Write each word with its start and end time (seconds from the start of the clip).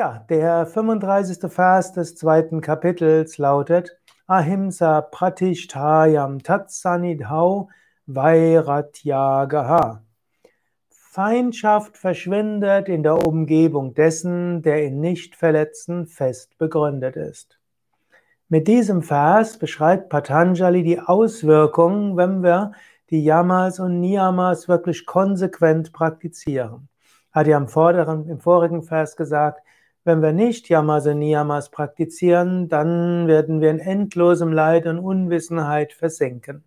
Ja, 0.00 0.24
der 0.30 0.64
35. 0.64 1.52
Vers 1.52 1.92
des 1.92 2.16
zweiten 2.16 2.62
Kapitels 2.62 3.36
lautet 3.36 4.00
Ahimsa 4.26 5.02
Pratishtayam 5.02 6.42
Tatsanidhau 6.42 7.68
Vairatyagaha. 8.06 10.02
Feindschaft 10.88 11.98
verschwindet 11.98 12.88
in 12.88 13.02
der 13.02 13.26
Umgebung 13.26 13.92
dessen, 13.92 14.62
der 14.62 14.84
in 14.84 15.00
Nichtverletzen 15.00 16.06
fest 16.06 16.56
begründet 16.56 17.16
ist. 17.16 17.60
Mit 18.48 18.68
diesem 18.68 19.02
Vers 19.02 19.58
beschreibt 19.58 20.08
Patanjali 20.08 20.82
die 20.82 20.98
Auswirkungen, 20.98 22.16
wenn 22.16 22.42
wir 22.42 22.72
die 23.10 23.22
Yamas 23.22 23.78
und 23.78 24.00
Niyamas 24.00 24.66
wirklich 24.66 25.04
konsequent 25.04 25.92
praktizieren. 25.92 26.88
Hat 27.32 27.46
ja 27.46 27.58
im, 27.58 27.68
vorderen, 27.68 28.30
im 28.30 28.40
vorigen 28.40 28.82
Vers 28.82 29.14
gesagt, 29.14 29.60
wenn 30.04 30.22
wir 30.22 30.32
nicht 30.32 30.68
Yamas 30.68 31.06
und 31.06 31.18
Niyamas 31.18 31.70
praktizieren, 31.70 32.68
dann 32.68 33.26
werden 33.26 33.60
wir 33.60 33.70
in 33.70 33.78
endlosem 33.78 34.52
Leid 34.52 34.86
und 34.86 34.98
Unwissenheit 34.98 35.92
versinken. 35.92 36.64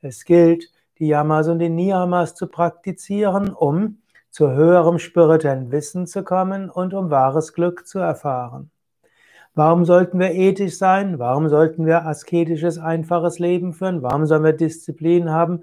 Es 0.00 0.24
gilt, 0.24 0.70
die 0.98 1.06
Yamas 1.06 1.48
und 1.48 1.60
die 1.60 1.68
Niyamas 1.68 2.34
zu 2.34 2.48
praktizieren, 2.48 3.50
um 3.50 3.98
zu 4.30 4.50
höherem 4.50 4.98
spirituellen 4.98 5.70
Wissen 5.70 6.06
zu 6.06 6.24
kommen 6.24 6.68
und 6.68 6.94
um 6.94 7.10
wahres 7.10 7.52
Glück 7.52 7.86
zu 7.86 8.00
erfahren. 8.00 8.70
Warum 9.54 9.84
sollten 9.84 10.18
wir 10.18 10.32
ethisch 10.32 10.76
sein? 10.76 11.20
Warum 11.20 11.48
sollten 11.48 11.86
wir 11.86 12.04
asketisches, 12.06 12.78
einfaches 12.78 13.38
Leben 13.38 13.72
führen? 13.72 14.02
Warum 14.02 14.26
sollen 14.26 14.42
wir 14.42 14.52
Disziplin 14.52 15.30
haben? 15.30 15.62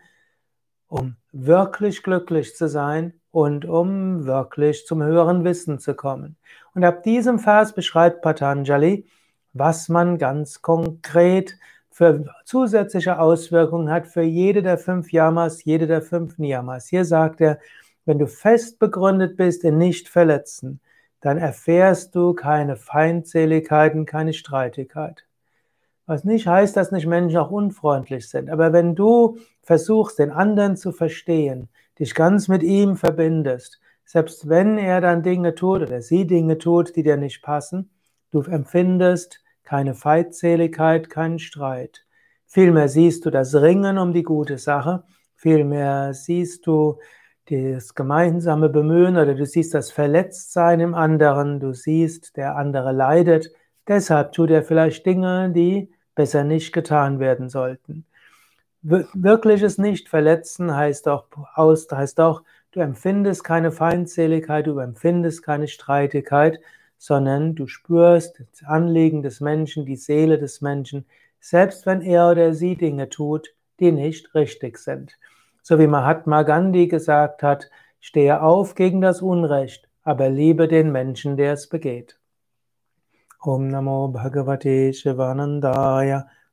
Um 0.88 1.18
wirklich 1.34 2.02
glücklich 2.04 2.56
zu 2.56 2.70
sein 2.70 3.21
und 3.32 3.66
um 3.66 4.26
wirklich 4.26 4.86
zum 4.86 5.02
höheren 5.02 5.44
Wissen 5.44 5.80
zu 5.80 5.96
kommen. 5.96 6.38
Und 6.74 6.84
ab 6.84 7.04
diesem 7.04 7.40
Vers 7.40 7.74
beschreibt 7.74 8.22
Patanjali, 8.22 9.06
was 9.54 9.90
man 9.90 10.18
ganz 10.18 10.62
konkret 10.62 11.58
für 11.90 12.26
zusätzliche 12.46 13.20
Auswirkungen 13.20 13.90
hat 13.90 14.08
für 14.08 14.22
jede 14.22 14.62
der 14.62 14.78
fünf 14.78 15.12
Yamas, 15.12 15.64
jede 15.66 15.88
der 15.88 16.02
fünf 16.02 16.38
Niyamas. 16.38 16.88
Hier 16.88 17.04
sagt 17.04 17.42
er, 17.42 17.60
wenn 18.06 18.18
du 18.18 18.28
fest 18.28 18.80
begründet 18.80 19.38
bist 19.38 19.64
in 19.64 19.78
Nicht-Verletzen, 19.78 20.80
dann 21.20 21.38
erfährst 21.38 22.16
du 22.16 22.34
keine 22.34 22.76
Feindseligkeiten, 22.78 24.06
keine 24.06 24.34
Streitigkeit. 24.34 25.26
Was 26.08 26.24
nicht 26.24 26.48
heißt, 26.48 26.76
dass 26.76 26.92
nicht 26.92 27.06
Menschen 27.06 27.38
auch 27.38 27.52
unfreundlich 27.52 28.28
sind. 28.28 28.50
Aber 28.50 28.74
wenn 28.74 28.96
du 28.96 29.38
versuchst, 29.62 30.18
den 30.18 30.32
anderen 30.32 30.76
zu 30.78 30.92
verstehen, 30.92 31.70
dich 32.02 32.16
ganz 32.16 32.48
mit 32.48 32.64
ihm 32.64 32.98
verbindest, 32.98 33.80
selbst 34.06 34.50
wenn 34.50 34.78
er 34.78 35.00
dann 35.00 35.24
Dinge 35.24 35.56
tut 35.56 35.84
oder 35.84 36.02
sie 36.02 36.26
Dinge 36.26 36.58
tut, 36.58 36.96
die 36.96 37.04
dir 37.04 37.16
nicht 37.16 37.44
passen, 37.44 37.92
du 38.32 38.42
empfindest 38.42 39.42
keine 39.64 39.94
Feindseligkeit, 39.94 41.10
keinen 41.10 41.40
Streit. 41.40 42.06
Vielmehr 42.48 42.90
siehst 42.90 43.26
du 43.26 43.30
das 43.30 43.56
Ringen 43.56 44.00
um 44.00 44.14
die 44.14 44.24
gute 44.24 44.58
Sache, 44.58 45.04
vielmehr 45.36 46.14
siehst 46.14 46.66
du 46.68 47.00
das 47.46 47.94
gemeinsame 47.94 48.70
Bemühen 48.70 49.16
oder 49.16 49.36
du 49.36 49.46
siehst 49.46 49.74
das 49.74 49.92
Verletztsein 49.92 50.80
im 50.80 50.96
anderen, 50.96 51.60
du 51.60 51.74
siehst, 51.74 52.36
der 52.36 52.56
andere 52.56 52.92
leidet, 52.92 53.52
deshalb 53.88 54.32
tut 54.34 54.50
er 54.50 54.64
vielleicht 54.64 55.06
Dinge, 55.06 55.52
die 55.52 55.94
besser 56.16 56.44
nicht 56.44 56.74
getan 56.74 57.20
werden 57.20 57.48
sollten. 57.48 58.06
Wirkliches 58.84 59.78
Nicht-Verletzen 59.78 60.76
heißt 60.76 61.08
auch, 61.08 61.26
heißt 61.56 62.20
auch, 62.20 62.42
du 62.72 62.80
empfindest 62.80 63.44
keine 63.44 63.72
Feindseligkeit, 63.72 64.66
du 64.66 64.80
empfindest 64.80 65.44
keine 65.44 65.68
Streitigkeit, 65.68 66.60
sondern 66.98 67.54
du 67.54 67.68
spürst 67.68 68.44
das 68.52 68.64
Anliegen 68.64 69.22
des 69.22 69.40
Menschen, 69.40 69.86
die 69.86 69.98
Seele 69.98 70.40
des 70.40 70.62
Menschen, 70.62 71.06
selbst 71.40 71.86
wenn 71.86 72.02
er 72.02 72.30
oder 72.32 72.54
sie 72.54 72.76
Dinge 72.76 73.10
tut, 73.10 73.54
die 73.80 73.92
nicht 73.92 74.34
richtig 74.34 74.78
sind. 74.78 75.18
So 75.62 75.78
wie 75.78 75.88
Mahatma 75.88 76.42
Gandhi 76.42 76.88
gesagt 76.88 77.44
hat, 77.44 77.70
stehe 78.00 78.42
auf 78.42 78.74
gegen 78.74 79.02
das 79.02 79.22
Unrecht, 79.22 79.90
aber 80.04 80.30
liebe 80.30 80.68
den 80.68 80.92
Menschen, 80.92 81.38
der 81.38 81.54
es 81.54 81.70
begeht. 81.70 82.18
Om 83.40 83.68
Namo 83.68 84.08
Bhagavate 84.08 84.94
Shivanandaya, 84.94 86.28